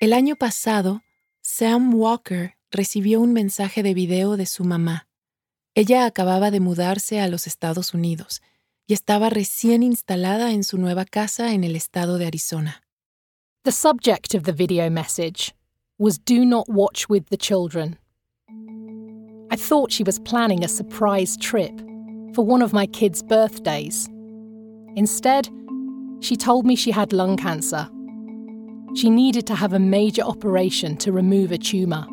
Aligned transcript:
El 0.00 0.12
año 0.12 0.36
pasado, 0.36 1.02
Sam 1.40 1.92
Walker 1.92 2.54
recibió 2.70 3.20
un 3.20 3.32
mensaje 3.32 3.82
de 3.82 3.94
video 3.94 4.36
de 4.36 4.46
su 4.46 4.62
mamá. 4.62 5.08
Ella 5.74 6.06
acababa 6.06 6.52
de 6.52 6.60
mudarse 6.60 7.18
a 7.18 7.26
los 7.26 7.48
Estados 7.48 7.94
Unidos 7.94 8.40
y 8.86 8.94
estaba 8.94 9.28
recién 9.28 9.82
instalada 9.82 10.52
en 10.52 10.62
su 10.62 10.78
nueva 10.78 11.04
casa 11.04 11.52
en 11.52 11.64
el 11.64 11.74
estado 11.74 12.16
de 12.16 12.28
Arizona. 12.28 12.80
The 13.64 13.72
subject 13.72 14.36
of 14.36 14.44
the 14.44 14.52
video 14.52 14.88
message 14.88 15.52
was 15.98 16.20
Do 16.24 16.44
not 16.44 16.68
watch 16.68 17.08
with 17.08 17.24
the 17.30 17.36
children. 17.36 17.98
I 19.50 19.56
thought 19.56 19.90
she 19.90 20.04
was 20.04 20.20
planning 20.20 20.62
a 20.62 20.68
surprise 20.68 21.36
trip 21.36 21.76
for 22.34 22.46
one 22.46 22.62
of 22.62 22.72
my 22.72 22.86
kids' 22.86 23.20
birthdays. 23.20 24.08
Instead, 24.94 25.48
she 26.20 26.36
told 26.36 26.64
me 26.64 26.76
she 26.76 26.92
had 26.92 27.12
lung 27.12 27.36
cancer. 27.36 27.90
She 28.98 29.10
needed 29.10 29.46
to 29.46 29.54
have 29.54 29.74
a 29.74 29.78
major 29.78 30.22
operation 30.22 30.96
to 30.96 31.12
remove 31.12 31.52
a 31.52 31.56
tumor. 31.56 32.04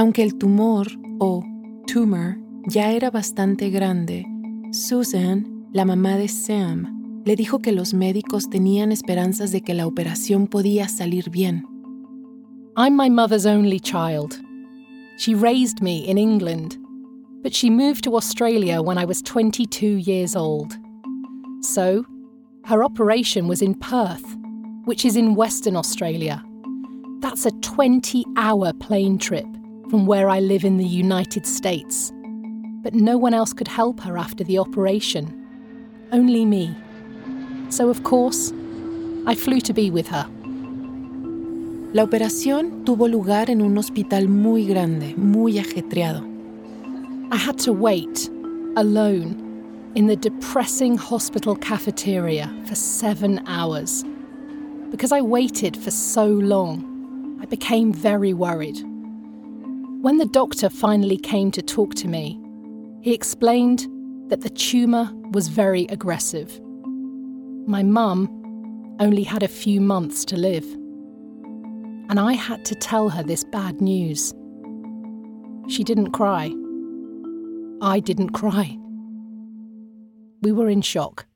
Aunque 0.00 0.24
el 0.24 0.32
tumor, 0.32 0.84
o 1.20 1.44
tumor, 1.86 2.36
ya 2.68 2.90
era 2.90 3.08
bastante 3.12 3.70
grande, 3.70 4.26
Susan, 4.72 5.68
la 5.72 5.84
mamá 5.84 6.18
de 6.18 6.26
Sam, 6.26 7.22
le 7.24 7.36
dijo 7.36 7.62
que 7.62 7.70
los 7.70 7.94
médicos 7.94 8.50
tenían 8.50 8.90
esperanzas 8.90 9.52
de 9.52 9.60
que 9.60 9.74
la 9.74 9.86
operación 9.86 10.48
podía 10.48 10.88
salir 10.88 11.30
bien. 11.30 11.64
I'm 12.76 12.96
my 12.96 13.08
mother's 13.08 13.46
only 13.46 13.78
child. 13.78 14.36
She 15.18 15.36
raised 15.36 15.80
me 15.80 15.98
in 15.98 16.18
England, 16.18 16.76
but 17.44 17.54
she 17.54 17.70
moved 17.70 18.02
to 18.02 18.16
Australia 18.16 18.82
when 18.82 18.98
I 18.98 19.04
was 19.04 19.22
22 19.22 19.86
years 19.98 20.34
old. 20.34 20.76
So, 21.60 22.04
her 22.64 22.82
operation 22.82 23.46
was 23.46 23.62
in 23.62 23.76
Perth, 23.76 24.33
which 24.84 25.04
is 25.04 25.16
in 25.16 25.34
Western 25.34 25.76
Australia. 25.76 26.42
That's 27.20 27.46
a 27.46 27.50
20 27.50 28.24
hour 28.36 28.72
plane 28.74 29.18
trip 29.18 29.46
from 29.90 30.06
where 30.06 30.28
I 30.28 30.40
live 30.40 30.64
in 30.64 30.76
the 30.76 30.86
United 30.86 31.46
States. 31.46 32.12
But 32.82 32.94
no 32.94 33.16
one 33.16 33.32
else 33.32 33.52
could 33.52 33.68
help 33.68 34.00
her 34.00 34.18
after 34.18 34.44
the 34.44 34.58
operation. 34.58 35.24
Only 36.12 36.44
me. 36.44 36.76
So, 37.70 37.88
of 37.88 38.02
course, 38.02 38.52
I 39.26 39.34
flew 39.34 39.60
to 39.62 39.72
be 39.72 39.90
with 39.90 40.06
her. 40.08 40.28
La 41.94 42.02
operación 42.02 42.84
tuvo 42.84 43.08
lugar 43.08 43.48
en 43.48 43.62
un 43.62 43.78
hospital 43.78 44.28
muy 44.28 44.66
grande, 44.66 45.14
muy 45.16 45.58
ajetreado. 45.58 46.22
I 47.32 47.36
had 47.36 47.58
to 47.60 47.72
wait, 47.72 48.28
alone, 48.76 49.40
in 49.94 50.08
the 50.08 50.16
depressing 50.16 50.98
hospital 50.98 51.56
cafeteria 51.56 52.52
for 52.66 52.74
seven 52.74 53.40
hours. 53.46 54.04
Because 54.90 55.12
I 55.12 55.20
waited 55.20 55.76
for 55.76 55.90
so 55.90 56.26
long, 56.26 57.38
I 57.42 57.46
became 57.46 57.92
very 57.92 58.32
worried. 58.32 58.78
When 60.02 60.18
the 60.18 60.26
doctor 60.26 60.68
finally 60.68 61.16
came 61.16 61.50
to 61.52 61.62
talk 61.62 61.94
to 61.96 62.08
me, 62.08 62.40
he 63.02 63.12
explained 63.12 63.88
that 64.30 64.40
the 64.40 64.50
tumour 64.50 65.10
was 65.32 65.48
very 65.48 65.86
aggressive. 65.86 66.60
My 67.66 67.82
mum 67.82 68.96
only 69.00 69.24
had 69.24 69.42
a 69.42 69.48
few 69.48 69.80
months 69.80 70.24
to 70.26 70.36
live 70.36 70.64
and 72.08 72.20
I 72.20 72.34
had 72.34 72.64
to 72.66 72.74
tell 72.74 73.08
her 73.08 73.22
this 73.22 73.44
bad 73.44 73.80
news. 73.80 74.32
She 75.68 75.82
didn't 75.82 76.12
cry. 76.12 76.54
I 77.80 78.00
didn't 78.00 78.30
cry. 78.30 78.78
We 80.42 80.52
were 80.52 80.68
in 80.68 80.82
shock. 80.82 81.26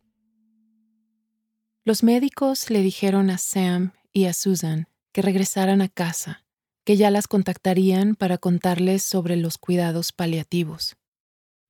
Los 1.89 2.03
médicos 2.03 2.69
le 2.69 2.83
dijeron 2.83 3.31
a 3.31 3.39
Sam 3.39 3.93
y 4.13 4.27
a 4.27 4.35
Susan 4.35 4.89
que 5.15 5.23
regresaran 5.23 5.81
a 5.81 5.89
casa, 5.89 6.45
que 6.85 6.99
ya 6.99 7.11
las 7.11 7.27
contactarían 7.27 8.15
para 8.15 8.37
contarles 8.37 9.03
sobre 9.03 9.37
los 9.37 9.57
cuidados 9.57 10.13
paliativos. 10.13 10.97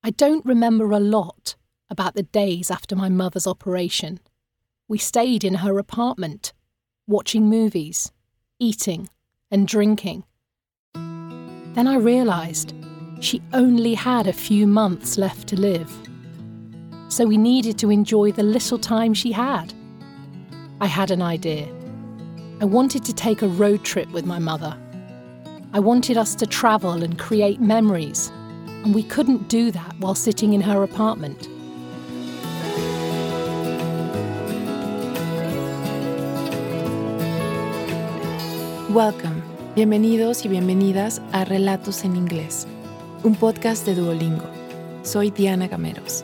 I 0.03 0.11
don't 0.11 0.45
remember 0.45 0.91
a 0.91 0.99
lot 0.99 1.55
about 1.89 2.15
the 2.15 2.23
days 2.23 2.69
after 2.69 2.97
my 2.97 3.09
mother's 3.09 3.47
operation. 3.47 4.19
We 4.89 4.97
stayed 4.97 5.45
in 5.45 5.59
her 5.63 5.79
apartment, 5.79 6.51
watching 7.07 7.47
movies, 7.47 8.11
eating, 8.59 9.07
and 9.49 9.65
drinking. 9.69 10.25
Then 10.95 11.87
I 11.87 11.95
realised 11.95 12.73
she 13.21 13.41
only 13.53 13.93
had 13.93 14.27
a 14.27 14.33
few 14.33 14.67
months 14.67 15.17
left 15.17 15.47
to 15.47 15.55
live. 15.55 15.89
So 17.07 17.25
we 17.25 17.37
needed 17.37 17.77
to 17.77 17.89
enjoy 17.89 18.33
the 18.33 18.43
little 18.43 18.77
time 18.77 19.13
she 19.13 19.31
had. 19.31 19.78
I 20.81 20.85
had 20.85 21.11
an 21.11 21.21
idea. 21.21 21.67
I 22.61 22.65
wanted 22.65 23.03
to 23.03 23.13
take 23.13 23.41
a 23.41 23.49
road 23.49 23.83
trip 23.83 24.09
with 24.11 24.25
my 24.25 24.39
mother. 24.39 24.77
I 25.73 25.79
wanted 25.81 26.15
us 26.15 26.35
to 26.35 26.47
travel 26.47 27.03
and 27.03 27.19
create 27.19 27.59
memories, 27.59 28.31
and 28.85 28.95
we 28.95 29.03
couldn't 29.03 29.49
do 29.49 29.71
that 29.71 29.99
while 29.99 30.15
sitting 30.15 30.53
in 30.53 30.61
her 30.61 30.81
apartment. 30.83 31.49
Welcome, 38.89 39.43
bienvenidos 39.75 40.45
y 40.45 40.49
bienvenidas 40.49 41.19
a 41.33 41.43
Relatos 41.43 42.05
en 42.05 42.15
Inglés, 42.15 42.65
un 43.25 43.35
podcast 43.35 43.85
de 43.85 43.95
Duolingo. 43.95 44.49
Soy 45.03 45.29
Diana 45.29 45.67
Gameros. 45.67 46.23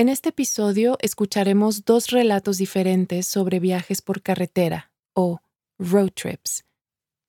En 0.00 0.08
este 0.08 0.30
episodio 0.30 0.96
escucharemos 1.02 1.84
dos 1.84 2.06
relatos 2.06 2.56
diferentes 2.56 3.26
sobre 3.26 3.60
viajes 3.60 4.00
por 4.00 4.22
carretera 4.22 4.94
o 5.12 5.40
road 5.78 6.12
trips. 6.12 6.64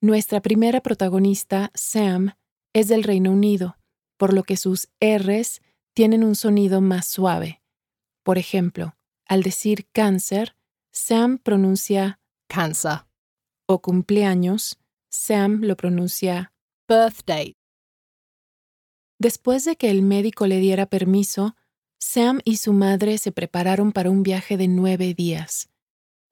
Nuestra 0.00 0.40
primera 0.40 0.80
protagonista, 0.80 1.70
Sam, 1.74 2.32
es 2.72 2.88
del 2.88 3.02
Reino 3.02 3.30
Unido, 3.30 3.76
por 4.16 4.32
lo 4.32 4.42
que 4.42 4.56
sus 4.56 4.88
Rs 5.02 5.60
tienen 5.92 6.24
un 6.24 6.34
sonido 6.34 6.80
más 6.80 7.06
suave. 7.06 7.60
Por 8.22 8.38
ejemplo, 8.38 8.96
al 9.26 9.42
decir 9.42 9.86
cáncer, 9.92 10.56
Sam 10.92 11.36
pronuncia 11.36 12.20
cancer. 12.48 13.04
O 13.66 13.82
cumpleaños, 13.82 14.78
Sam 15.10 15.60
lo 15.60 15.76
pronuncia 15.76 16.54
birthday. 16.88 17.54
Después 19.18 19.66
de 19.66 19.76
que 19.76 19.90
el 19.90 20.00
médico 20.00 20.46
le 20.46 20.56
diera 20.56 20.86
permiso, 20.86 21.54
Sam 22.04 22.40
y 22.44 22.56
su 22.56 22.72
madre 22.72 23.16
se 23.16 23.30
prepararon 23.30 23.92
para 23.92 24.10
un 24.10 24.24
viaje 24.24 24.56
de 24.56 24.66
nueve 24.66 25.14
días. 25.14 25.68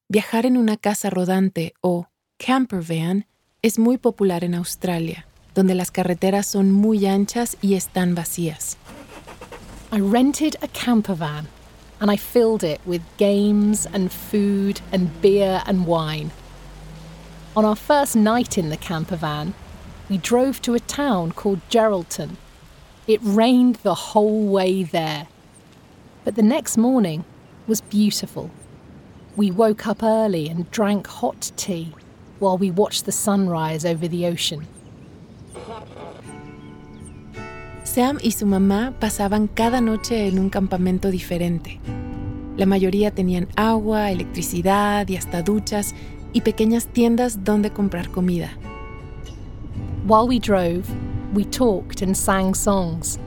Viajar 0.08 0.44
en 0.44 0.56
una 0.56 0.76
casa 0.76 1.10
rodante 1.10 1.75
o 1.81 2.08
camper 2.38 2.82
van 2.82 3.26
es 3.62 3.78
muy 3.78 3.97
popular 3.97 4.42
en 4.42 4.56
Australia, 4.56 5.28
donde 5.54 5.76
las 5.76 5.92
carreteras 5.92 6.48
son 6.48 6.72
muy 6.72 7.06
anchas 7.06 7.56
y 7.62 7.75
están 7.75 8.16
vacías. 8.16 8.78
I 9.92 10.00
rented 10.00 10.56
a 10.60 10.66
camper 10.66 11.14
van 11.14 11.47
and 12.00 12.10
I 12.10 12.16
filled 12.16 12.64
it 12.64 12.81
with 12.84 13.00
games 13.16 13.87
and 13.94 14.10
food 14.10 14.81
and 14.92 15.08
beer 15.22 15.62
and 15.66 15.87
wine. 15.87 16.32
On 17.54 17.64
our 17.64 17.76
first 17.76 18.16
night 18.16 18.58
in 18.58 18.70
the 18.70 18.76
camper 18.76 19.16
van, 19.16 19.54
we 20.10 20.19
drove 20.19 20.60
to 20.62 20.75
a 20.75 20.81
town 20.81 21.31
called 21.31 21.61
Geraldton. 21.70 22.37
It 23.06 23.20
rained 23.22 23.76
the 23.84 23.94
whole 23.94 24.49
way 24.49 24.82
there. 24.82 25.28
But 26.25 26.34
the 26.34 26.43
next 26.43 26.76
morning 26.76 27.25
was 27.67 27.81
beautiful. 27.81 28.50
We 29.37 29.50
woke 29.50 29.87
up 29.87 30.02
early 30.02 30.49
and 30.49 30.70
drank 30.70 31.06
hot 31.06 31.52
tea 31.56 31.94
while 32.40 32.58
we 32.58 32.70
watched 32.70 33.06
the 33.06 33.12
sunrise 33.12 33.84
over 33.84 34.06
the 34.06 34.26
ocean. 34.26 34.67
Sam 37.84 38.19
y 38.22 38.31
su 38.31 38.46
mamá 38.46 38.94
pasaban 39.00 39.49
cada 39.49 39.81
noche 39.81 40.28
en 40.28 40.38
un 40.38 40.50
campamento 40.50 41.11
diferente. 41.11 41.81
La 42.56 42.67
mayoría 42.67 43.11
tenían 43.11 43.49
agua, 43.56 44.11
electricidad 44.11 45.08
y 45.08 45.17
hasta 45.17 45.43
duchas 45.43 45.94
y 46.32 46.43
pequeñas 46.43 46.87
tiendas 46.87 47.43
donde 47.44 47.70
comprar 47.70 48.11
comida. 48.11 48.50
While 50.06 50.28
we 50.28 50.38
drove, 50.38 50.84
we 51.34 51.44
talked 51.44 52.02
and 52.02 52.14
sang 52.14 52.55
songs. 52.55 53.19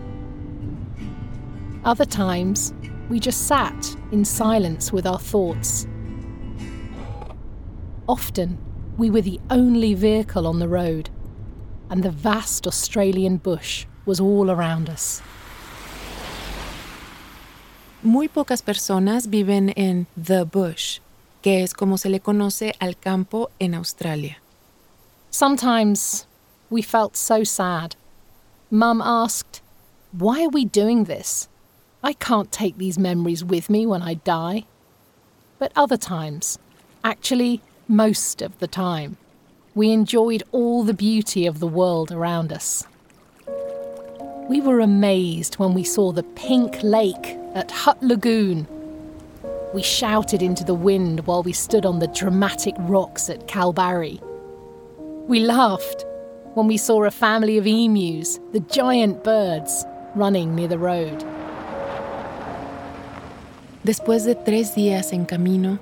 Other 1.86 2.06
times, 2.06 2.74
we 3.10 3.20
just 3.20 3.48
sat 3.48 3.96
in 4.12 4.26
silence 4.26 4.92
with 4.94 5.06
our 5.06 5.20
thoughts. 5.20 5.88
Often, 8.08 8.58
we 8.98 9.10
were 9.10 9.22
the 9.22 9.40
only 9.50 9.94
vehicle 9.94 10.48
on 10.48 10.60
the 10.60 10.68
road. 10.68 11.10
and 11.94 12.02
the 12.02 12.10
vast 12.10 12.66
Australian 12.66 13.38
bush 13.38 13.86
was 14.04 14.20
all 14.20 14.50
around 14.50 14.90
us. 14.90 15.22
Muy 18.02 18.28
pocas 18.28 18.64
personas 18.64 19.28
viven 19.28 19.70
en 19.78 20.08
the 20.18 20.44
bush, 20.44 21.00
que 21.44 21.62
es 21.62 21.72
como 21.74 21.98
se 21.98 22.10
le 22.10 22.20
conoce 22.20 22.74
al 22.82 22.96
campo 22.96 23.52
en 23.60 23.76
Australia. 23.76 24.38
Sometimes 25.30 26.26
we 26.72 26.82
felt 26.82 27.16
so 27.16 27.44
sad. 27.44 27.96
Mum 28.72 29.00
asked, 29.00 29.62
Why 30.12 30.44
are 30.44 30.50
we 30.50 30.66
doing 30.66 31.06
this? 31.06 31.48
I 32.06 32.12
can't 32.12 32.52
take 32.52 32.78
these 32.78 33.00
memories 33.00 33.46
with 33.46 33.70
me 33.70 33.86
when 33.86 34.02
I 34.02 34.16
die. 34.16 34.66
But 35.58 35.72
other 35.74 35.96
times, 35.96 36.60
actually, 37.02 37.62
most 37.88 38.42
of 38.42 38.60
the 38.60 38.68
time, 38.68 39.16
we 39.74 39.92
enjoyed 39.92 40.44
all 40.52 40.84
the 40.84 40.94
beauty 40.94 41.46
of 41.46 41.62
the 41.62 41.68
world 41.68 42.12
around 42.12 42.52
us. 42.52 42.86
We 44.50 44.60
were 44.60 44.82
amazed 44.82 45.56
when 45.56 45.74
we 45.74 45.86
saw 45.86 46.12
the 46.12 46.24
pink 46.24 46.84
lake 46.84 47.38
at 47.56 47.72
Hut 47.72 48.04
Lagoon. 48.04 48.68
We 49.74 49.82
shouted 49.82 50.42
into 50.42 50.66
the 50.66 50.74
wind 50.74 51.26
while 51.26 51.42
we 51.42 51.54
stood 51.54 51.86
on 51.86 52.00
the 52.00 52.08
dramatic 52.08 52.76
rocks 52.80 53.30
at 53.30 53.48
Kalbarri. 53.48 54.22
We 55.30 55.40
laughed 55.40 56.06
when 56.56 56.68
we 56.68 56.76
saw 56.76 57.06
a 57.06 57.12
family 57.12 57.58
of 57.58 57.66
emus, 57.66 58.42
the 58.52 58.60
giant 58.60 59.24
birds, 59.24 59.86
running 60.16 60.54
near 60.54 60.68
the 60.68 60.78
road. 60.78 61.26
Después 63.84 64.24
de 64.24 64.34
tres 64.34 64.76
días 64.76 65.12
en 65.12 65.26
camino, 65.26 65.78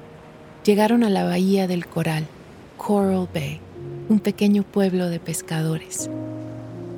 llegaron 0.65 1.03
a 1.03 1.09
la 1.12 1.24
bahía 1.24 1.68
del 1.68 1.86
Coral, 1.86 2.25
Coral 2.77 3.27
Bay, 3.31 3.59
un 4.09 4.19
pequeño 4.19 4.63
pueblo 4.63 5.07
de 5.07 5.19
pescadores. 5.19 6.09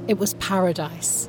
It 0.08 0.18
was 0.18 0.34
paradise. 0.36 1.28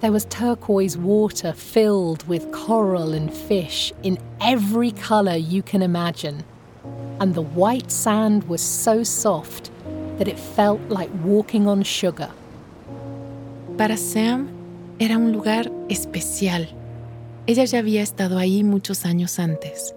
There 0.00 0.12
was 0.12 0.26
turquoise 0.26 0.96
water 0.96 1.52
filled 1.52 2.22
with 2.28 2.52
coral 2.52 3.12
and 3.12 3.32
fish 3.32 3.92
in 4.04 4.16
every 4.40 4.92
colour 4.92 5.34
you 5.34 5.64
can 5.64 5.82
imagine. 5.82 6.44
And 7.18 7.34
the 7.34 7.42
white 7.42 7.90
sand 7.90 8.44
was 8.48 8.62
so 8.62 9.02
soft 9.02 9.72
that 10.18 10.28
it 10.28 10.38
felt 10.38 10.80
like 10.88 11.10
walking 11.24 11.66
on 11.66 11.82
sugar. 11.82 12.30
Para 13.76 13.96
Sam 13.96 14.48
era 15.00 15.16
un 15.16 15.32
lugar 15.32 15.64
especial. 15.88 16.68
Ella 17.50 17.64
ya 17.64 17.80
había 17.80 18.02
estado 18.02 18.38
ahí 18.38 18.62
muchos 18.62 19.04
años 19.04 19.40
antes. 19.40 19.92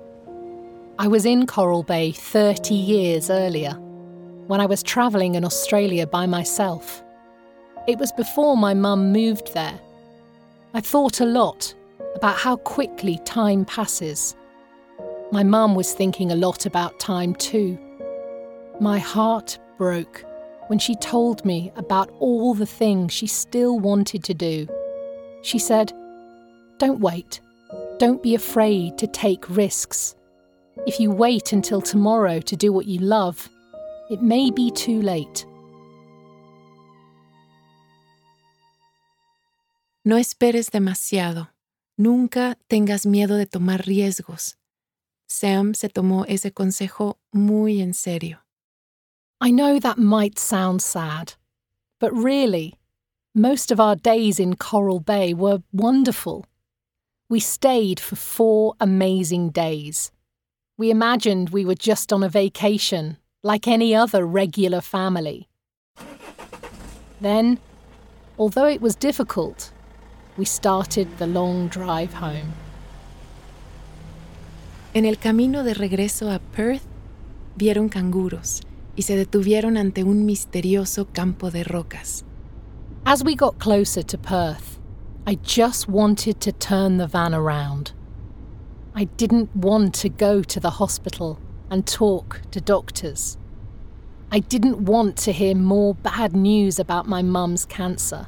I 0.98 1.08
was 1.08 1.24
in 1.24 1.46
Coral 1.46 1.84
Bay 1.84 2.12
30 2.12 2.74
years 2.74 3.30
earlier, 3.30 3.78
when 4.48 4.60
I 4.60 4.66
was 4.66 4.82
travelling 4.82 5.36
in 5.36 5.46
Australia 5.46 6.08
by 6.08 6.26
myself. 6.26 7.04
It 7.88 8.00
was 8.00 8.12
before 8.14 8.58
my 8.58 8.74
mum 8.74 9.12
moved 9.12 9.54
there 9.54 9.80
I 10.74 10.82
thought 10.82 11.22
a 11.22 11.28
lot 11.28 11.76
about 12.16 12.38
how 12.38 12.56
quickly 12.56 13.20
time 13.24 13.66
passes. 13.66 14.36
My 15.32 15.44
mum 15.44 15.76
was 15.76 15.94
thinking 15.94 16.32
a 16.32 16.36
lot 16.36 16.66
about 16.66 17.00
time 17.00 17.36
too. 17.36 17.78
My 18.82 18.98
heart 18.98 19.60
broke 19.78 20.26
when 20.70 20.80
she 20.80 20.96
told 20.96 21.46
me 21.46 21.72
about 21.76 22.10
all 22.18 22.56
the 22.56 22.66
things 22.66 23.14
she 23.14 23.28
still 23.28 23.78
wanted 23.78 24.24
to 24.24 24.34
do. 24.34 24.68
She 25.44 25.60
said, 25.60 25.94
Don't 26.84 27.00
wait. 27.00 27.40
Don't 27.98 28.22
be 28.22 28.36
afraid 28.36 28.98
to 28.98 29.08
take 29.08 29.50
risks. 29.50 30.16
If 30.86 31.00
you 31.00 31.12
wait 31.12 31.54
until 31.54 31.82
tomorrow 31.82 32.42
to 32.42 32.58
do 32.58 32.74
what 32.74 32.88
you 32.88 33.00
love, 33.00 33.48
it 34.10 34.22
may 34.22 34.52
be 34.52 34.70
too 34.70 35.02
late. 35.02 35.46
No 40.04 40.18
esperes 40.18 40.72
demasiado. 40.72 41.48
Nunca 41.98 42.58
tengas 42.70 43.06
miedo 43.06 43.38
de 43.38 43.46
tomar 43.46 43.86
riesgos. 43.86 44.56
Sam 45.26 45.74
se 45.74 45.88
tomó 45.88 46.26
ese 46.28 46.52
consejo 46.52 47.16
muy 47.34 47.80
en 47.80 47.94
serio. 47.94 48.40
I 49.40 49.52
know 49.52 49.80
that 49.80 49.98
might 49.98 50.38
sound 50.38 50.82
sad, 50.82 51.36
but 52.02 52.12
really, 52.12 52.76
most 53.34 53.72
of 53.72 53.80
our 53.80 53.96
days 53.96 54.38
in 54.38 54.58
Coral 54.58 55.00
Bay 55.00 55.34
were 55.34 55.64
wonderful. 55.72 56.46
We 57.30 57.40
stayed 57.40 58.00
for 58.00 58.16
four 58.16 58.74
amazing 58.80 59.50
days. 59.50 60.12
We 60.78 60.92
imagined 60.92 61.50
we 61.50 61.66
were 61.66 61.76
just 61.76 62.12
on 62.12 62.24
a 62.24 62.30
vacation, 62.30 63.18
like 63.44 63.68
any 63.68 63.96
other 63.96 64.26
regular 64.26 64.82
family. 64.82 65.48
Then, 67.22 67.60
although 68.38 68.68
it 68.68 68.82
was 68.82 68.96
difficult, 68.96 69.72
we 70.38 70.46
started 70.46 71.18
the 71.18 71.28
long 71.28 71.70
drive 71.70 72.14
home. 72.16 72.54
En 74.94 75.06
el 75.06 75.16
camino 75.16 75.64
de 75.64 75.74
regreso 75.74 76.30
a 76.30 76.40
Perth, 76.40 76.86
vieron 77.56 77.90
canguros 77.90 78.62
y 78.96 79.04
se 79.04 79.16
detuvieron 79.16 79.78
ante 79.78 80.04
un 80.04 80.26
misterioso 80.26 81.08
campo 81.14 81.50
de 81.50 81.64
rocas. 81.64 82.24
As 83.06 83.24
we 83.24 83.36
got 83.36 83.58
closer 83.60 84.04
to 84.04 84.18
Perth, 84.18 84.80
I 85.26 85.36
just 85.36 85.88
wanted 85.88 86.42
to 86.42 86.52
turn 86.52 86.98
the 86.98 87.08
van 87.08 87.34
around. 87.34 87.94
I 88.94 89.06
didn't 89.06 89.56
want 89.56 89.94
to 89.96 90.10
go 90.10 90.44
to 90.44 90.60
the 90.60 90.72
hospital 90.72 91.40
and 91.72 91.88
talk 91.88 92.42
to 92.52 92.60
doctors. 92.60 93.38
I 94.34 94.40
didn't 94.40 94.84
want 94.84 95.16
to 95.20 95.32
hear 95.32 95.56
more 95.56 95.96
bad 95.96 96.36
news 96.36 96.78
about 96.78 97.08
my 97.08 97.22
mum's 97.22 97.66
cancer. 97.66 98.28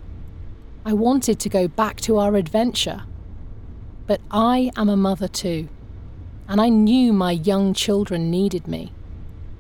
I 0.86 0.94
wanted 0.94 1.38
to 1.42 1.50
go 1.50 1.68
back 1.68 2.00
to 2.02 2.18
our 2.18 2.36
adventure. 2.36 3.04
But 4.08 4.22
I 4.32 4.72
am 4.78 4.88
a 4.88 4.96
mother 4.96 5.28
too, 5.28 5.68
and 6.48 6.62
I 6.62 6.70
knew 6.70 7.12
my 7.12 7.32
young 7.32 7.74
children 7.74 8.32
needed 8.32 8.70
me. 8.70 8.94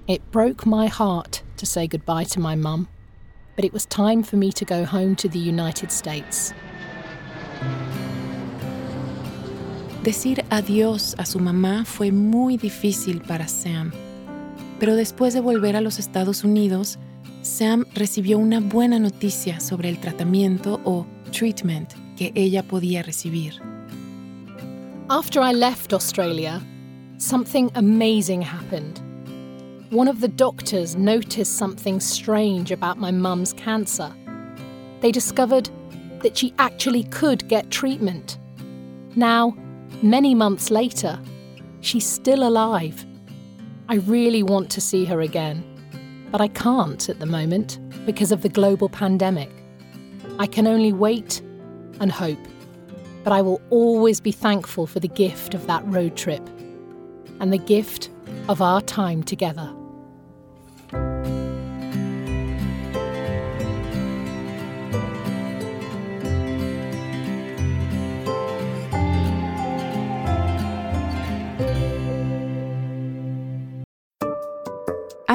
It 0.07 0.31
broke 0.31 0.65
my 0.65 0.87
heart 0.87 1.43
to 1.57 1.65
say 1.65 1.85
goodbye 1.85 2.23
to 2.25 2.39
my 2.39 2.55
mum, 2.55 2.87
but 3.57 3.65
it 3.65 3.73
was 3.73 3.85
time 3.85 4.23
for 4.23 4.37
me 4.37 4.53
to 4.53 4.63
go 4.63 4.85
home 4.85 5.17
to 5.17 5.27
the 5.27 5.39
United 5.39 5.91
States. 5.91 6.53
Decir 10.03 10.45
adiós 10.51 11.15
a 11.17 11.25
su 11.25 11.39
mamá 11.39 11.83
fue 11.83 12.11
muy 12.11 12.57
difícil 12.57 13.21
para 13.21 13.47
Sam. 13.47 13.91
Pero 14.79 14.95
después 14.95 15.33
de 15.33 15.39
volver 15.39 15.75
a 15.75 15.81
los 15.81 15.97
Estados 15.97 16.43
Unidos, 16.43 16.99
Sam 17.41 17.85
recibió 17.93 18.37
una 18.37 18.59
buena 18.59 18.99
noticia 18.99 19.59
sobre 19.59 19.89
el 19.89 19.99
tratamiento 19.99 20.79
o 20.83 21.07
treatment 21.31 21.93
que 22.17 22.31
ella 22.35 22.61
podía 22.61 23.01
recibir. 23.01 23.53
After 25.09 25.41
I 25.41 25.53
left 25.53 25.93
Australia, 25.93 26.61
something 27.17 27.69
amazing 27.75 28.41
happened. 28.41 28.99
One 29.91 30.07
of 30.07 30.19
the 30.19 30.27
doctors 30.27 30.95
noticed 30.95 31.57
something 31.57 31.99
strange 31.99 32.71
about 32.71 32.97
my 32.97 33.11
mum's 33.11 33.53
cancer. 33.53 34.11
They 35.01 35.11
discovered 35.11 35.69
that 36.25 36.35
she 36.35 36.55
actually 36.57 37.03
could 37.03 37.47
get 37.47 37.69
treatment. 37.69 38.39
Now, 39.15 39.55
many 40.01 40.33
months 40.33 40.71
later, 40.71 41.19
she's 41.81 42.03
still 42.03 42.47
alive. 42.47 43.05
I 43.89 43.97
really 43.97 44.41
want 44.41 44.71
to 44.71 44.81
see 44.81 45.05
her 45.05 45.21
again, 45.21 45.63
but 46.31 46.41
I 46.41 46.47
can't 46.47 47.09
at 47.09 47.19
the 47.19 47.27
moment 47.27 47.77
because 48.07 48.31
of 48.31 48.41
the 48.41 48.49
global 48.49 48.89
pandemic. 48.89 49.51
I 50.39 50.47
can 50.47 50.65
only 50.65 50.91
wait 50.91 51.43
and 51.99 52.11
hope, 52.11 52.43
but 53.23 53.31
I 53.31 53.43
will 53.43 53.61
always 53.69 54.19
be 54.19 54.31
thankful 54.31 54.87
for 54.87 54.99
the 54.99 55.07
gift 55.07 55.53
of 55.53 55.67
that 55.67 55.85
road 55.85 56.17
trip 56.17 56.41
and 57.39 57.53
the 57.53 57.59
gift 57.59 58.09
of 58.49 58.63
our 58.63 58.81
time 58.81 59.21
together. 59.21 59.71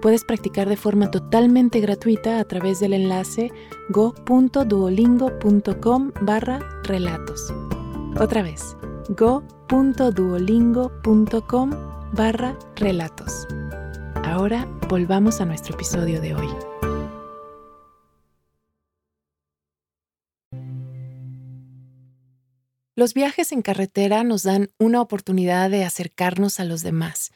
Puedes 0.00 0.24
practicar 0.24 0.68
de 0.68 0.76
forma 0.76 1.10
totalmente 1.10 1.80
gratuita 1.80 2.38
a 2.38 2.44
través 2.44 2.78
del 2.80 2.92
enlace 2.92 3.50
go.duolingo.com 3.90 6.12
barra 6.22 6.60
relatos. 6.84 7.52
Otra 8.20 8.42
vez, 8.42 8.76
go.duolingo.com 9.10 11.70
barra 12.12 12.58
relatos. 12.76 13.48
Ahora 14.24 14.68
volvamos 14.88 15.40
a 15.40 15.46
nuestro 15.46 15.74
episodio 15.74 16.20
de 16.20 16.34
hoy. 16.34 16.48
Los 22.98 23.14
viajes 23.14 23.52
en 23.52 23.62
carretera 23.62 24.24
nos 24.24 24.42
dan 24.42 24.72
una 24.76 25.00
oportunidad 25.00 25.70
de 25.70 25.84
acercarnos 25.84 26.58
a 26.58 26.64
los 26.64 26.82
demás, 26.82 27.30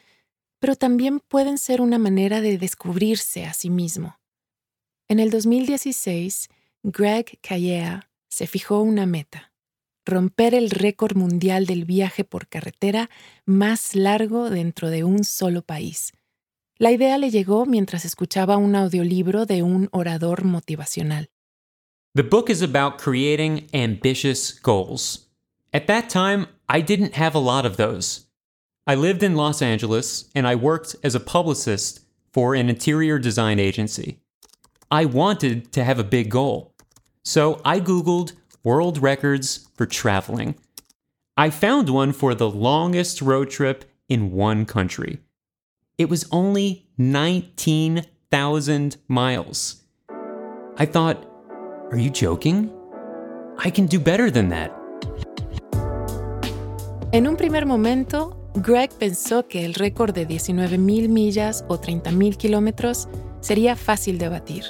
pero 0.63 0.77
también 0.77 1.19
pueden 1.19 1.57
ser 1.57 1.81
una 1.81 1.99
manera 1.99 2.39
de 2.39 2.57
descubrirse 2.57 3.43
a 3.43 3.51
sí 3.51 3.69
mismo. 3.69 4.17
En 5.09 5.19
el 5.19 5.29
2016, 5.29 6.47
Greg 6.83 7.37
Callea 7.41 8.09
se 8.29 8.47
fijó 8.47 8.79
una 8.79 9.05
meta, 9.05 9.51
romper 10.05 10.55
el 10.55 10.69
récord 10.69 11.17
mundial 11.17 11.65
del 11.65 11.83
viaje 11.83 12.23
por 12.23 12.47
carretera 12.47 13.09
más 13.45 13.93
largo 13.93 14.49
dentro 14.49 14.89
de 14.89 15.03
un 15.03 15.25
solo 15.25 15.63
país. 15.63 16.13
La 16.77 16.93
idea 16.93 17.17
le 17.17 17.29
llegó 17.29 17.65
mientras 17.65 18.05
escuchaba 18.05 18.55
un 18.55 18.77
audiolibro 18.77 19.45
de 19.45 19.63
un 19.63 19.89
orador 19.91 20.45
motivacional. 20.45 21.29
The 22.15 22.23
book 22.23 22.49
is 22.49 22.61
about 22.61 23.01
creating 23.03 23.67
ambitious 23.73 24.57
goals. 24.63 25.29
At 25.73 25.87
that 25.87 26.07
time, 26.07 26.47
I 26.69 26.81
didn't 26.81 27.17
have 27.17 27.37
a 27.37 27.41
lot 27.41 27.69
of 27.69 27.75
those. 27.75 28.32
I 28.85 28.95
lived 28.95 29.23
in 29.23 29.35
Los 29.35 29.61
Angeles 29.61 30.29
and 30.35 30.45
I 30.45 30.55
worked 30.55 30.97
as 31.03 31.15
a 31.15 31.21
publicist 31.21 32.01
for 32.33 32.53
an 32.53 32.69
interior 32.69 33.17
design 33.17 33.57
agency. 33.57 34.19
I 34.91 35.05
wanted 35.05 35.71
to 35.71 35.85
have 35.85 35.99
a 35.99 36.03
big 36.03 36.29
goal. 36.29 36.73
So 37.23 37.61
I 37.63 37.79
Googled 37.79 38.33
world 38.61 38.97
records 38.97 39.69
for 39.75 39.85
traveling. 39.85 40.55
I 41.37 41.49
found 41.49 41.89
one 41.89 42.11
for 42.11 42.35
the 42.35 42.49
longest 42.49 43.21
road 43.21 43.49
trip 43.49 43.85
in 44.09 44.33
one 44.33 44.65
country. 44.65 45.19
It 45.97 46.09
was 46.09 46.27
only 46.29 46.85
19,000 46.97 48.97
miles. 49.07 49.81
I 50.75 50.85
thought, 50.85 51.25
are 51.89 51.97
you 51.97 52.09
joking? 52.09 52.69
I 53.57 53.69
can 53.69 53.85
do 53.85 53.99
better 53.99 54.29
than 54.29 54.49
that. 54.49 54.77
En 57.13 57.27
un 57.27 57.37
primer 57.37 57.65
momento, 57.65 58.42
Greg 58.55 58.91
pensó 58.99 59.47
que 59.47 59.65
el 59.65 59.73
récord 59.73 60.13
de 60.13 60.27
19.000 60.27 61.09
millas 61.09 61.65
o 61.69 61.79
30.000 61.79 62.37
kilómetros 62.37 63.07
sería 63.41 63.75
fácil 63.75 64.19
de 64.19 64.29
batir, 64.29 64.65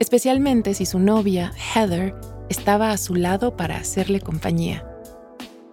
especialmente 0.00 0.74
si 0.74 0.84
su 0.84 0.98
novia, 0.98 1.52
Heather, 1.56 2.14
estaba 2.48 2.90
a 2.90 2.96
su 2.96 3.14
lado 3.14 3.56
para 3.56 3.76
hacerle 3.76 4.20
compañía. 4.20 4.84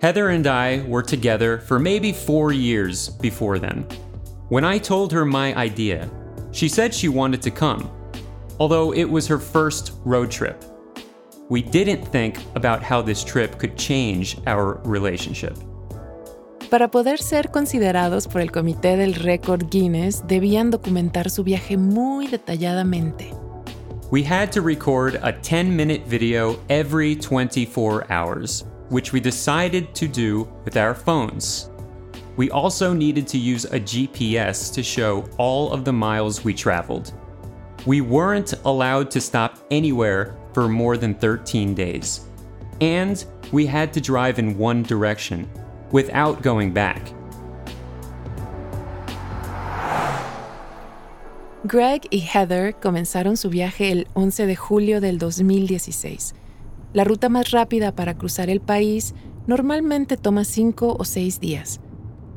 Heather 0.01 0.29
and 0.29 0.45
I 0.45 0.83
were 0.87 1.03
together 1.03 1.59
for 1.59 1.79
maybe 1.79 2.13
four 2.13 2.53
years 2.53 3.09
before 3.19 3.59
then. 3.59 3.87
When 4.49 4.63
I 4.63 4.79
told 4.79 5.11
her 5.11 5.25
my 5.25 5.55
idea, 5.55 6.07
she 6.51 6.69
said 6.69 6.93
she 6.93 7.09
wanted 7.09 7.41
to 7.41 7.49
come, 7.49 7.89
although 8.59 8.93
it 8.93 9.09
was 9.09 9.27
her 9.27 9.39
first 9.39 9.93
road 10.05 10.29
trip. 10.29 10.63
We 11.49 11.63
didn't 11.63 12.05
think 12.11 12.37
about 12.53 12.83
how 12.83 13.01
this 13.01 13.23
trip 13.23 13.57
could 13.57 13.75
change 13.75 14.37
our 14.45 14.79
relationship. 14.83 15.57
Para 16.69 16.89
poder 16.89 17.21
ser 17.21 17.51
considerados 17.51 18.27
por 18.27 18.41
el 18.41 18.51
Comité 18.51 18.97
del 18.97 19.13
Récord 19.13 19.69
Guinness, 19.69 20.25
debían 20.27 20.71
documentar 20.71 21.29
su 21.29 21.43
viaje 21.43 21.77
muy 21.77 22.27
detalladamente. 22.27 23.31
We 24.11 24.23
had 24.23 24.51
to 24.53 24.61
record 24.61 25.19
a 25.21 25.31
10 25.31 25.75
minute 25.75 26.05
video 26.07 26.57
every 26.69 27.15
24 27.15 28.05
hours, 28.09 28.65
which 28.89 29.13
we 29.13 29.19
decided 29.19 29.93
to 29.93 30.07
do 30.07 30.47
with 30.63 30.75
our 30.75 30.95
phones. 30.95 31.69
We 32.35 32.49
also 32.49 32.93
needed 32.93 33.27
to 33.27 33.37
use 33.37 33.65
a 33.65 33.79
GPS 33.79 34.73
to 34.73 34.81
show 34.81 35.23
all 35.37 35.71
of 35.71 35.85
the 35.85 35.93
miles 35.93 36.43
we 36.43 36.53
traveled. 36.53 37.13
We 37.85 38.01
weren't 38.01 38.53
allowed 38.65 39.11
to 39.11 39.21
stop 39.21 39.59
anywhere 39.69 40.35
for 40.53 40.67
more 40.67 40.97
than 40.97 41.13
13 41.13 41.75
days. 41.75 42.21
And 42.81 43.23
we 43.51 43.67
had 43.67 43.93
to 43.93 44.01
drive 44.01 44.39
in 44.39 44.57
one 44.57 44.83
direction, 44.83 45.47
without 45.95 46.43
going 46.43 46.73
back. 46.73 47.13
Greg 51.63 52.01
y 52.11 52.19
Heather 52.19 52.75
comenzaron 52.75 53.37
su 53.37 53.49
viaje 53.49 53.91
el 53.91 54.07
11 54.13 54.45
de 54.45 54.55
julio 54.57 54.99
del 55.01 55.17
2016. 55.17 56.35
La 56.93 57.05
ruta 57.05 57.29
más 57.29 57.51
rápida 57.51 57.95
para 57.95 58.17
cruzar 58.17 58.49
el 58.49 58.59
país 58.59 59.15
normalmente 59.47 60.17
toma 60.17 60.43
cinco 60.43 60.95
o 60.99 61.05
seis 61.05 61.39
días, 61.39 61.79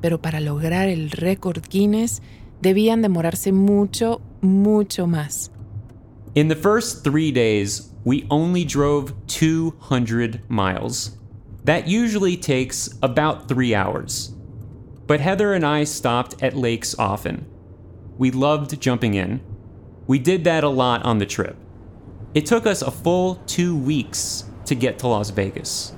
pero 0.01 0.23
para 0.23 0.41
lograr 0.41 0.89
el 0.89 1.11
récord 1.11 1.63
Guinness 1.69 2.23
debían 2.63 3.03
demorarse 3.03 3.53
mucho, 3.53 4.21
mucho 4.41 5.07
más. 5.09 5.51
In 6.35 6.49
the 6.49 6.57
first 6.57 7.03
three 7.03 7.33
days, 7.33 7.93
we 8.05 8.25
only 8.31 8.65
drove 8.65 9.13
200 9.27 10.43
miles. 10.49 11.18
That 11.69 11.87
usually 11.87 12.39
takes 12.39 12.89
about 13.03 13.47
three 13.47 13.75
hours. 13.75 14.33
But 15.07 15.21
Heather 15.21 15.53
and 15.53 15.67
I 15.67 15.85
stopped 15.85 16.43
at 16.43 16.57
lakes 16.57 16.99
often. 16.99 17.45
We 18.17 18.31
loved 18.31 18.81
jumping 18.81 19.13
in. 19.13 19.43
We 20.07 20.19
did 20.19 20.45
that 20.45 20.65
a 20.65 20.71
lot 20.71 21.05
on 21.05 21.19
the 21.19 21.27
trip. 21.27 21.59
It 22.33 22.47
took 22.47 22.67
us 22.67 22.81
a 22.81 22.91
full 22.91 23.35
two 23.47 23.77
weeks 23.77 24.45
to 24.65 24.75
get 24.75 24.99
to 25.01 25.09
Las 25.09 25.29
Vegas. 25.29 25.93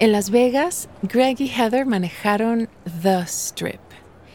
En 0.00 0.10
Las 0.10 0.30
Vegas, 0.30 0.88
Greg 1.06 1.40
y 1.40 1.46
Heather 1.46 1.84
manejaron 1.84 2.66
The 2.84 3.24
Strip, 3.26 3.92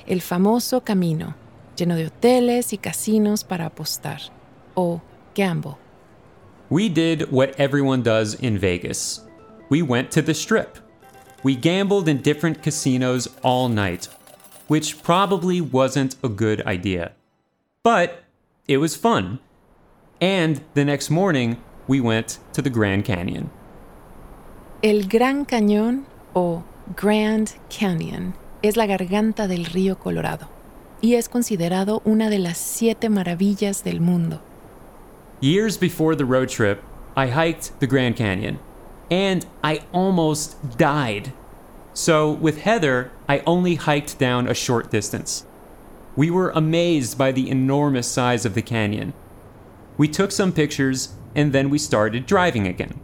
el 0.08 0.22
famoso 0.22 0.80
camino, 0.80 1.36
lleno 1.76 1.98
de 1.98 2.06
hoteles 2.06 2.72
y 2.72 2.78
casinos 2.78 3.44
para 3.44 3.66
apostar, 3.66 4.30
o 4.78 5.02
gamble. 5.36 5.78
We 6.70 6.88
did 6.88 7.34
what 7.34 7.60
everyone 7.60 8.02
does 8.02 8.34
in 8.34 8.58
Vegas 8.58 9.27
we 9.70 9.82
went 9.82 10.12
to 10.12 10.22
the 10.22 10.34
strip. 10.34 10.78
We 11.44 11.56
gambled 11.56 12.08
in 12.08 12.22
different 12.22 12.64
casinos 12.64 13.28
all 13.44 13.70
night, 13.70 14.08
which 14.68 15.02
probably 15.04 15.62
wasn't 15.62 16.16
a 16.24 16.30
good 16.30 16.62
idea. 16.66 17.12
But 17.84 18.24
it 18.68 18.78
was 18.78 18.96
fun. 18.96 19.40
And 20.20 20.62
the 20.74 20.84
next 20.84 21.10
morning, 21.10 21.62
we 21.88 22.02
went 22.02 22.40
to 22.54 22.62
the 22.62 22.70
Grand 22.70 23.06
Canyon. 23.06 23.50
El 24.84 25.04
Gran 25.08 25.46
Cañón 25.46 26.06
o 26.36 26.64
Grand 26.96 27.54
Canyon 27.70 28.34
es 28.64 28.76
la 28.76 28.86
garganta 28.86 29.48
del 29.48 29.66
río 29.66 29.98
Colorado 29.98 30.48
y 31.02 31.16
es 31.16 31.30
considerado 31.30 32.02
una 32.06 32.30
de 32.30 32.40
las 32.40 32.58
siete 32.58 33.10
maravillas 33.10 33.84
del 33.84 34.02
mundo. 34.02 34.42
Years 35.40 35.78
before 35.78 36.16
the 36.16 36.26
road 36.26 36.50
trip, 36.50 36.82
I 37.16 37.28
hiked 37.28 37.80
the 37.80 37.88
Grand 37.88 38.16
Canyon 38.16 38.60
and 39.10 39.46
I 39.64 39.82
almost 39.94 40.78
died. 40.78 41.34
So, 41.94 42.32
with 42.32 42.62
Heather, 42.62 43.12
I 43.28 43.42
only 43.46 43.76
hiked 43.76 44.20
down 44.20 44.48
a 44.48 44.54
short 44.54 44.92
distance. 44.92 45.46
We 46.16 46.30
were 46.30 46.52
amazed 46.52 47.18
by 47.18 47.32
the 47.32 47.50
enormous 47.50 48.08
size 48.08 48.46
of 48.46 48.54
the 48.54 48.62
canyon. 48.62 49.14
We 49.98 50.08
took 50.08 50.32
some 50.32 50.52
pictures 50.52 51.10
and 51.36 51.54
then 51.54 51.70
we 51.70 51.78
started 51.78 52.26
driving 52.26 52.68
again. 52.68 53.00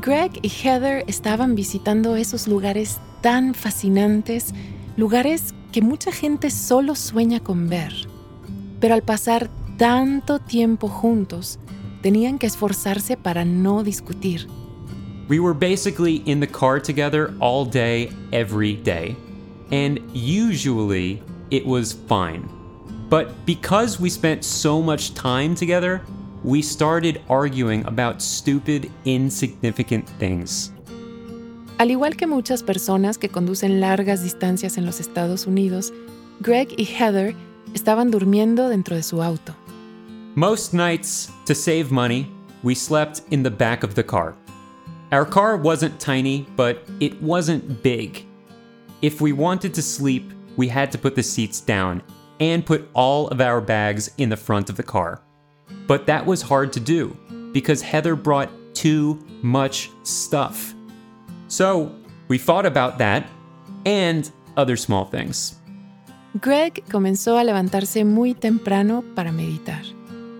Greg 0.00 0.40
y 0.42 0.48
Heather 0.48 1.04
estaban 1.06 1.56
visitando 1.56 2.16
esos 2.16 2.46
lugares 2.46 2.98
tan 3.22 3.54
fascinantes, 3.54 4.52
lugares 4.96 5.54
que 5.72 5.82
mucha 5.82 6.12
gente 6.12 6.50
solo 6.50 6.94
sueña 6.94 7.40
con 7.40 7.68
ver. 7.68 7.92
Pero 8.78 8.94
al 8.94 9.02
pasar 9.02 9.48
tanto 9.78 10.38
tiempo 10.38 10.88
juntos, 10.88 11.58
tenían 12.02 12.38
que 12.38 12.46
esforzarse 12.46 13.16
para 13.16 13.44
no 13.44 13.82
discutir. 13.82 14.46
We 15.28 15.40
were 15.40 15.54
basically 15.54 16.22
in 16.26 16.40
the 16.40 16.46
car 16.46 16.80
together 16.80 17.34
all 17.40 17.64
day, 17.64 18.10
every 18.32 18.74
day. 18.74 19.16
And 19.72 20.00
usually 20.14 21.20
it 21.50 21.66
was 21.66 21.92
fine. 21.92 22.48
But 23.08 23.28
because 23.44 24.00
we 24.00 24.08
spent 24.08 24.44
so 24.44 24.80
much 24.80 25.14
time 25.14 25.54
together, 25.54 26.02
we 26.44 26.62
started 26.62 27.20
arguing 27.28 27.84
about 27.86 28.22
stupid, 28.22 28.90
insignificant 29.04 30.08
things. 30.18 30.72
Al 31.78 31.90
igual 31.90 32.16
que 32.16 32.26
muchas 32.26 32.62
personas 32.62 33.18
que 33.18 33.28
conducen 33.28 33.80
largas 33.80 34.22
distancias 34.22 34.78
en 34.78 34.86
los 34.86 35.00
Estados 35.00 35.46
Unidos, 35.46 35.92
Greg 36.40 36.68
y 36.76 36.84
Heather 36.84 37.34
estaban 37.74 38.10
durmiendo 38.10 38.68
dentro 38.68 38.96
de 38.96 39.02
su 39.02 39.22
auto. 39.22 39.54
Most 40.38 40.74
nights, 40.74 41.32
to 41.46 41.54
save 41.54 41.90
money, 41.90 42.30
we 42.62 42.74
slept 42.74 43.22
in 43.30 43.42
the 43.42 43.50
back 43.50 43.82
of 43.82 43.94
the 43.94 44.02
car. 44.02 44.36
Our 45.10 45.24
car 45.24 45.56
wasn't 45.56 45.98
tiny, 45.98 46.46
but 46.56 46.86
it 47.00 47.22
wasn't 47.22 47.82
big. 47.82 48.26
If 49.00 49.22
we 49.22 49.32
wanted 49.32 49.72
to 49.72 49.80
sleep, 49.80 50.30
we 50.58 50.68
had 50.68 50.92
to 50.92 50.98
put 50.98 51.14
the 51.14 51.22
seats 51.22 51.62
down, 51.62 52.02
and 52.38 52.66
put 52.66 52.86
all 52.92 53.28
of 53.28 53.40
our 53.40 53.62
bags 53.62 54.10
in 54.18 54.28
the 54.28 54.36
front 54.36 54.68
of 54.68 54.76
the 54.76 54.82
car. 54.82 55.22
But 55.86 56.04
that 56.04 56.26
was 56.26 56.42
hard 56.42 56.70
to 56.74 56.80
do 56.80 57.16
because 57.54 57.80
Heather 57.80 58.14
brought 58.14 58.50
too 58.74 59.18
much 59.40 59.88
stuff. 60.02 60.74
So 61.48 61.90
we 62.28 62.36
thought 62.36 62.66
about 62.66 62.98
that 62.98 63.26
and 63.86 64.30
other 64.58 64.76
small 64.76 65.06
things. 65.06 65.58
Greg 66.42 66.84
comenzó 66.90 67.40
a 67.40 67.42
levantarse 67.44 68.04
muy 68.04 68.34
temprano 68.34 69.02
para 69.14 69.32
meditar 69.32 69.96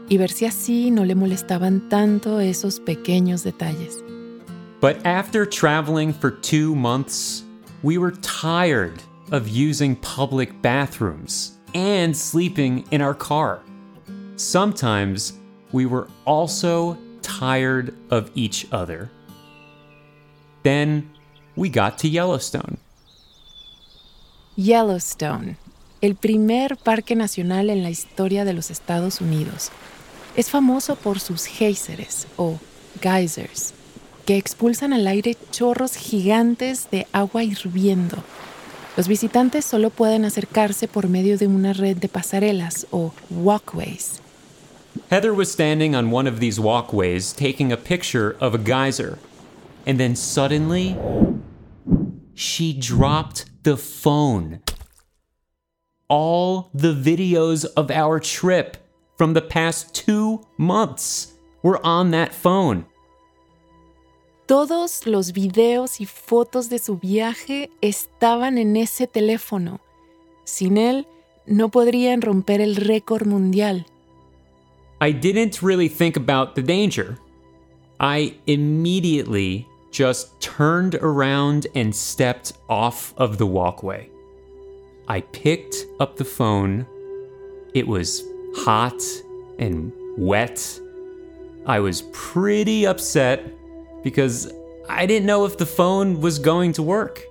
y 0.08 0.18
ver 0.18 0.30
si 0.30 0.46
así 0.46 0.90
no 0.90 1.04
le 1.04 1.14
molestaban 1.14 1.88
tanto 1.88 2.40
esos 2.40 2.80
pequeños 2.80 3.42
detalles. 3.42 4.02
But 4.80 5.04
after 5.04 5.46
traveling 5.46 6.12
for 6.12 6.30
two 6.30 6.74
months, 6.74 7.42
we 7.82 7.98
were 7.98 8.12
tired 8.22 9.02
of 9.32 9.48
using 9.48 9.96
public 9.96 10.62
bathrooms 10.62 11.52
and 11.74 12.16
sleeping 12.16 12.84
in 12.90 13.00
our 13.00 13.14
car. 13.14 13.60
Sometimes 14.36 15.32
we 15.72 15.86
were 15.86 16.08
also 16.24 16.96
tired 17.22 17.94
of 18.10 18.30
each 18.34 18.66
other. 18.70 19.10
Then 20.62 21.10
we 21.56 21.68
got 21.68 21.98
to 21.98 22.08
Yellowstone. 22.08 22.78
Yellowstone, 24.56 25.56
el 26.02 26.14
primer 26.14 26.76
parque 26.76 27.14
nacional 27.14 27.70
en 27.70 27.82
la 27.82 27.90
historia 27.90 28.44
de 28.44 28.52
los 28.52 28.70
Estados 28.70 29.20
Unidos, 29.20 29.70
es 30.36 30.50
famoso 30.50 30.96
por 30.96 31.18
sus 31.18 31.46
géiseres 31.46 32.26
o 32.36 32.58
geysers, 33.00 33.72
que 34.26 34.36
expulsan 34.36 34.92
al 34.92 35.06
aire 35.06 35.36
chorros 35.50 35.96
gigantes 35.96 36.88
de 36.90 37.06
agua 37.12 37.42
hirviendo. 37.42 38.18
Los 38.96 39.08
visitantes 39.08 39.64
solo 39.64 39.90
pueden 39.90 40.24
acercarse 40.24 40.88
por 40.88 41.08
medio 41.08 41.36
de 41.38 41.46
una 41.46 41.72
red 41.72 41.96
de 41.96 42.08
pasarelas 42.08 42.86
o 42.90 43.12
walkways. 43.30 44.20
Heather 45.10 45.32
was 45.32 45.50
standing 45.50 45.94
on 45.94 46.10
one 46.10 46.26
of 46.26 46.40
these 46.40 46.58
walkways 46.58 47.32
taking 47.32 47.72
a 47.72 47.76
picture 47.76 48.36
of 48.40 48.54
a 48.54 48.58
geyser. 48.58 49.18
And 49.86 50.00
then 50.00 50.16
suddenly, 50.16 50.96
she 52.34 52.72
dropped 52.72 53.44
the 53.62 53.76
phone. 53.76 54.60
All 56.08 56.70
the 56.74 56.94
videos 56.94 57.66
of 57.76 57.90
our 57.90 58.18
trip 58.18 58.78
from 59.16 59.34
the 59.34 59.42
past 59.42 59.94
two 59.94 60.40
months 60.58 61.34
were 61.62 61.84
on 61.84 62.10
that 62.12 62.34
phone. 62.34 62.86
Todos 64.46 65.06
los 65.06 65.32
videos 65.32 66.00
y 66.00 66.06
fotos 66.06 66.68
de 66.68 66.78
su 66.78 66.96
viaje 66.98 67.70
estaban 67.82 68.58
en 68.58 68.76
ese 68.76 69.08
teléfono. 69.08 69.80
Sin 70.44 70.76
él, 70.76 71.06
no 71.46 71.68
podrían 71.68 72.22
romper 72.22 72.60
el 72.60 72.76
récord 72.76 73.26
mundial. 73.26 73.86
I 75.00 75.12
didn't 75.12 75.62
really 75.62 75.88
think 75.88 76.16
about 76.16 76.54
the 76.54 76.62
danger. 76.62 77.18
I 77.98 78.36
immediately 78.46 79.66
just 79.90 80.40
turned 80.40 80.94
around 80.96 81.66
and 81.74 81.94
stepped 81.94 82.52
off 82.68 83.14
of 83.16 83.38
the 83.38 83.46
walkway. 83.46 84.08
I 85.08 85.22
picked 85.22 85.86
up 85.98 86.16
the 86.16 86.24
phone. 86.24 86.86
It 87.74 87.86
was 87.86 88.22
hot 88.64 89.02
and 89.58 89.92
wet. 90.16 90.80
I 91.66 91.80
was 91.80 92.02
pretty 92.12 92.86
upset 92.86 93.40
because 94.02 94.52
I 94.88 95.06
didn't 95.06 95.26
know 95.26 95.44
if 95.44 95.56
the 95.58 95.66
phone 95.66 96.20
was 96.20 96.38
going 96.38 96.72
to 96.74 96.82
work. 96.82 97.22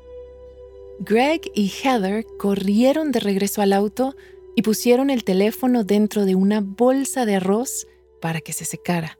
Greg 1.04 1.52
y 1.56 1.68
Heather 1.68 2.24
corrieron 2.38 3.12
de 3.12 3.20
regreso 3.20 3.62
al 3.62 3.74
auto 3.74 4.16
y 4.56 4.62
pusieron 4.62 5.10
el 5.10 5.24
teléfono 5.24 5.84
dentro 5.84 6.26
de 6.26 6.36
una 6.36 6.62
bolsa 6.62 7.26
de 7.26 7.36
arroz 7.36 7.86
para 8.22 8.40
que 8.40 8.54
se 8.54 8.66
secara. 8.66 9.18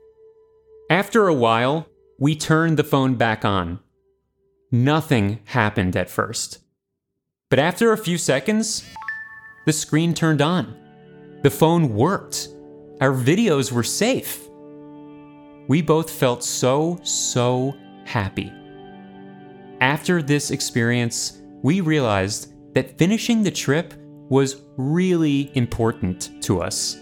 After 0.88 1.28
a 1.28 1.34
while, 1.34 1.86
we 2.18 2.34
turned 2.34 2.76
the 2.76 2.84
phone 2.84 3.16
back 3.16 3.44
on. 3.44 3.80
Nothing 4.70 5.40
happened 5.46 5.96
at 5.96 6.08
first. 6.08 6.60
But 7.50 7.58
after 7.58 7.92
a 7.92 7.98
few 7.98 8.18
seconds, 8.18 8.84
the 9.66 9.72
screen 9.72 10.14
turned 10.14 10.40
on. 10.40 10.85
The 11.46 11.50
phone 11.50 11.94
worked. 11.94 12.48
Our 13.00 13.12
videos 13.12 13.70
were 13.70 13.84
safe. 13.84 14.48
We 15.68 15.80
both 15.80 16.10
felt 16.10 16.42
so, 16.42 16.98
so 17.04 17.72
happy. 18.04 18.52
After 19.80 20.22
this 20.22 20.50
experience, 20.50 21.40
we 21.62 21.80
realized 21.80 22.52
that 22.74 22.98
finishing 22.98 23.44
the 23.44 23.52
trip 23.52 23.94
was 24.28 24.56
really 24.76 25.52
important 25.54 26.32
to 26.42 26.60
us. 26.60 26.96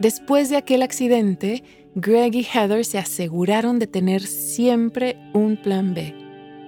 Después 0.00 0.48
de 0.48 0.56
aquel 0.56 0.80
accidente, 0.82 1.62
Greg 1.96 2.34
y 2.34 2.44
Heather 2.44 2.82
se 2.82 2.96
aseguraron 2.96 3.78
de 3.78 3.88
tener 3.88 4.22
siempre 4.22 5.18
un 5.34 5.58
plan 5.58 5.92
B. 5.92 6.14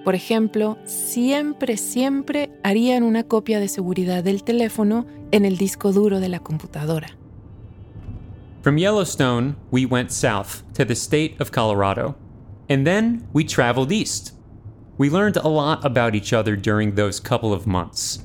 Por 0.03 0.13
ejemplo, 0.13 0.77
siempre, 0.85 1.77
siempre 1.77 2.51
harían 2.61 3.01
una 3.01 3.23
copia 3.23 3.59
de 3.59 3.67
seguridad 3.67 4.23
del 4.23 4.43
teléfono 4.43 5.07
en 5.31 5.45
el 5.45 5.57
disco 5.57 5.91
duro 5.91 6.19
de 6.19 6.29
la 6.29 6.39
computadora. 6.39 7.09
From 8.61 8.77
Yellowstone, 8.77 9.55
we 9.71 9.85
went 9.85 10.11
south 10.11 10.63
to 10.73 10.85
the 10.85 10.95
state 10.95 11.39
of 11.41 11.51
Colorado. 11.51 12.15
And 12.69 12.85
then 12.85 13.27
we 13.33 13.43
traveled 13.43 13.91
east. 13.91 14.33
We 14.97 15.09
learned 15.09 15.35
a 15.37 15.47
lot 15.47 15.83
about 15.83 16.15
each 16.15 16.31
other 16.31 16.55
during 16.55 16.95
those 16.95 17.19
couple 17.19 17.53
of 17.53 17.65
months. 17.65 18.19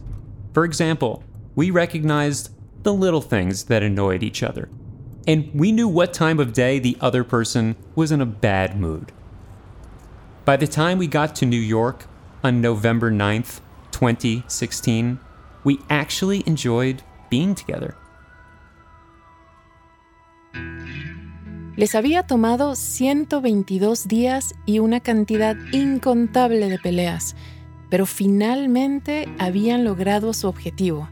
For 0.53 0.65
example, 0.65 1.25
we 1.55 1.71
recognized 1.71 2.51
the 2.83 2.93
little 2.93 3.23
things 3.23 3.65
that 3.65 3.83
annoyed 3.83 4.23
each 4.23 4.43
other. 4.43 4.69
And 5.27 5.51
we 5.55 5.73
knew 5.73 5.89
what 5.89 6.13
time 6.13 6.39
of 6.39 6.53
day 6.53 6.79
the 6.79 6.97
other 7.01 7.25
person 7.25 7.77
was 7.95 8.13
in 8.13 8.21
a 8.21 8.27
bad 8.27 8.79
mood. 8.79 9.11
By 10.45 10.57
the 10.57 10.69
time 10.69 10.99
we 10.99 11.09
got 11.09 11.35
to 11.37 11.47
New 11.47 11.57
York 11.57 12.07
on 12.45 12.61
November 12.61 13.11
9th, 13.11 13.61
2016, 13.91 15.19
we 15.67 15.81
actually 15.91 16.45
enjoyed 16.47 17.03
being 17.29 17.55
together. 17.55 17.97
Les 21.77 21.95
había 21.95 22.23
tomado 22.23 22.75
122 22.75 24.09
días 24.09 24.55
y 24.65 24.79
una 24.79 25.01
cantidad 25.01 25.57
incontable 25.73 26.71
de 26.71 26.79
peleas, 26.79 27.35
pero 27.91 28.07
finalmente 28.07 29.29
habían 29.39 29.85
logrado 29.85 30.33
su 30.33 30.49
objetivo. 30.49 31.11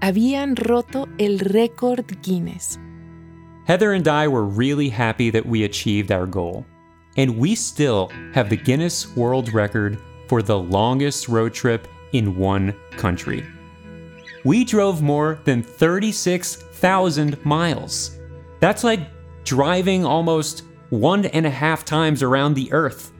Habían 0.00 0.54
roto 0.54 1.08
el 1.18 1.40
récord 1.40 2.04
Guinness. 2.22 2.78
Heather 3.66 3.94
and 3.94 4.06
I 4.06 4.28
were 4.28 4.44
really 4.44 4.90
happy 4.90 5.30
that 5.30 5.46
we 5.46 5.64
achieved 5.64 6.12
our 6.12 6.26
goal. 6.26 6.66
And 7.16 7.38
we 7.38 7.54
still 7.54 8.10
have 8.34 8.50
the 8.50 8.56
Guinness 8.56 9.16
World 9.16 9.52
Record 9.54 9.98
for 10.28 10.42
the 10.42 10.58
longest 10.58 11.28
road 11.28 11.54
trip 11.54 11.88
in 12.12 12.36
one 12.36 12.74
country. 12.98 13.42
We 14.44 14.64
drove 14.64 15.02
more 15.02 15.40
than 15.44 15.62
36,000 15.62 17.44
miles. 17.44 18.18
That's 18.60 18.84
like 18.84 19.00
driving 19.44 20.04
almost 20.04 20.64
one 20.90 21.26
and 21.26 21.46
a 21.46 21.50
half 21.50 21.84
times 21.84 22.22
around 22.22 22.54
the 22.54 22.72
Earth. 22.72 23.12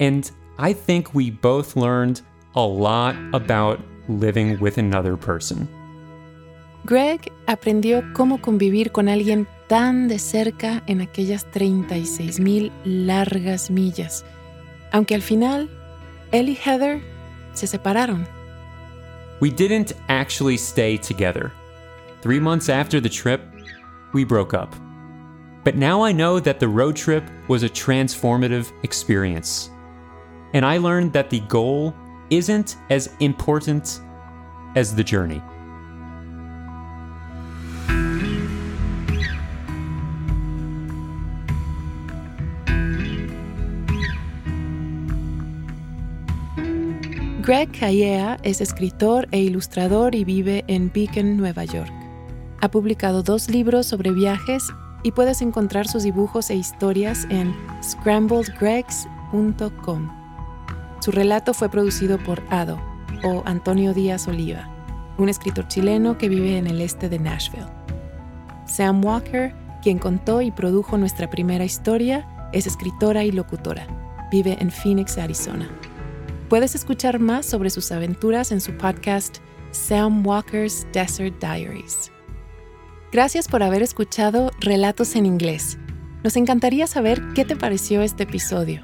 And 0.00 0.30
I 0.58 0.72
think 0.72 1.14
we 1.14 1.30
both 1.30 1.76
learned 1.76 2.22
a 2.54 2.62
lot 2.62 3.16
about 3.32 3.80
living 4.08 4.58
with 4.60 4.78
another 4.78 5.16
person. 5.16 5.68
Greg 6.84 7.32
aprendió 7.46 8.02
cómo 8.12 8.42
convivir 8.42 8.92
con 8.92 9.08
alguien 9.08 9.46
tan 9.68 10.08
de 10.08 10.18
cerca 10.18 10.82
en 10.86 11.00
aquellas 11.00 11.46
36.000 11.50 12.70
largas 12.84 13.70
millas, 13.70 14.24
aunque 14.92 15.14
al 15.14 15.22
final 15.22 15.70
él 16.32 16.50
y 16.50 16.56
Heather 16.56 17.00
se 17.54 17.66
separaron. 17.66 18.26
We 19.44 19.50
didn't 19.50 19.92
actually 20.08 20.56
stay 20.56 20.96
together. 20.96 21.52
Three 22.22 22.40
months 22.40 22.70
after 22.70 22.98
the 22.98 23.10
trip, 23.10 23.42
we 24.14 24.24
broke 24.24 24.54
up. 24.54 24.74
But 25.64 25.76
now 25.76 26.02
I 26.02 26.12
know 26.12 26.40
that 26.40 26.60
the 26.60 26.68
road 26.68 26.96
trip 26.96 27.22
was 27.46 27.62
a 27.62 27.68
transformative 27.68 28.72
experience. 28.84 29.68
And 30.54 30.64
I 30.64 30.78
learned 30.78 31.12
that 31.12 31.28
the 31.28 31.40
goal 31.40 31.94
isn't 32.30 32.76
as 32.88 33.14
important 33.20 34.00
as 34.76 34.94
the 34.94 35.04
journey. 35.04 35.42
Greg 47.46 47.70
Callea 47.78 48.38
es 48.42 48.60
escritor 48.62 49.28
e 49.30 49.38
ilustrador 49.38 50.14
y 50.14 50.24
vive 50.24 50.64
en 50.66 50.90
Beacon, 50.90 51.36
Nueva 51.36 51.64
York. 51.64 51.92
Ha 52.62 52.70
publicado 52.70 53.22
dos 53.22 53.50
libros 53.50 53.84
sobre 53.84 54.12
viajes 54.12 54.72
y 55.02 55.12
puedes 55.12 55.42
encontrar 55.42 55.86
sus 55.86 56.04
dibujos 56.04 56.48
e 56.48 56.54
historias 56.54 57.26
en 57.28 57.54
scrambledgregs.com. 57.82 60.10
Su 61.00 61.10
relato 61.10 61.52
fue 61.52 61.68
producido 61.68 62.16
por 62.16 62.42
Ado 62.48 62.80
o 63.22 63.42
Antonio 63.44 63.92
Díaz 63.92 64.26
Oliva. 64.26 64.70
un 65.18 65.28
escritor 65.28 65.68
chileno 65.68 66.16
que 66.16 66.30
vive 66.30 66.56
en 66.56 66.66
el 66.66 66.80
este 66.80 67.10
de 67.10 67.18
Nashville. 67.18 67.68
Sam 68.66 69.04
Walker, 69.04 69.54
quien 69.82 69.98
contó 69.98 70.40
y 70.40 70.50
produjo 70.50 70.96
nuestra 70.96 71.28
primera 71.28 71.66
historia, 71.66 72.26
es 72.54 72.66
escritora 72.66 73.22
y 73.22 73.32
locutora. 73.32 73.86
Vive 74.32 74.56
en 74.60 74.70
Phoenix, 74.70 75.18
Arizona. 75.18 75.68
Puedes 76.48 76.74
escuchar 76.74 77.20
más 77.20 77.46
sobre 77.46 77.70
sus 77.70 77.90
aventuras 77.90 78.52
en 78.52 78.60
su 78.60 78.76
podcast 78.76 79.38
Sam 79.70 80.26
Walker's 80.26 80.86
Desert 80.92 81.40
Diaries. 81.40 82.12
Gracias 83.12 83.48
por 83.48 83.62
haber 83.62 83.82
escuchado 83.82 84.50
Relatos 84.60 85.16
en 85.16 85.24
Inglés. 85.26 85.78
Nos 86.22 86.36
encantaría 86.36 86.86
saber 86.86 87.20
qué 87.34 87.44
te 87.44 87.56
pareció 87.56 88.02
este 88.02 88.22
episodio. 88.24 88.82